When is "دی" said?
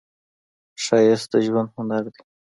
2.13-2.21